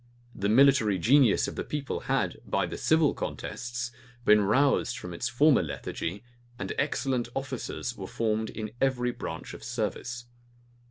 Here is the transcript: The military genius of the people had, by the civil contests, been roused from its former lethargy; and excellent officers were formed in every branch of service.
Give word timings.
The 0.33 0.49
military 0.49 0.97
genius 0.97 1.47
of 1.47 1.55
the 1.55 1.63
people 1.63 1.99
had, 2.09 2.37
by 2.43 2.65
the 2.65 2.75
civil 2.75 3.13
contests, 3.13 3.91
been 4.25 4.41
roused 4.41 4.97
from 4.97 5.13
its 5.13 5.29
former 5.29 5.61
lethargy; 5.61 6.23
and 6.57 6.73
excellent 6.79 7.29
officers 7.35 7.95
were 7.95 8.07
formed 8.07 8.49
in 8.49 8.71
every 8.81 9.11
branch 9.11 9.53
of 9.53 9.63
service. 9.63 10.25